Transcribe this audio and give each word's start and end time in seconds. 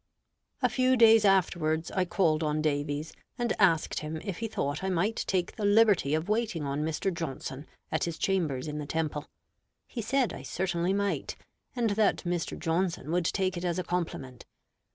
A 0.63 0.67
few 0.69 0.97
days 0.97 1.25
afterwards 1.25 1.91
I 1.91 2.05
called 2.05 2.41
on 2.41 2.59
Davies, 2.59 3.13
and 3.37 3.53
asked 3.59 3.99
him 3.99 4.17
if 4.23 4.39
he 4.39 4.47
thought 4.47 4.83
I 4.83 4.89
might 4.89 5.17
take 5.27 5.55
the 5.55 5.63
liberty 5.63 6.15
of 6.15 6.27
waiting 6.27 6.63
on 6.63 6.81
Mr. 6.83 7.13
Johnson 7.13 7.67
at 7.91 8.05
his 8.05 8.17
chambers 8.17 8.67
in 8.67 8.79
the 8.79 8.87
Temple. 8.87 9.27
He 9.85 10.01
said 10.01 10.33
I 10.33 10.41
certainly 10.41 10.91
might, 10.93 11.35
and 11.75 11.91
that 11.91 12.23
Mr. 12.25 12.57
Johnson 12.57 13.11
would 13.11 13.25
take 13.25 13.55
it 13.57 13.63
as 13.63 13.77
a 13.77 13.83
compliment. 13.83 14.47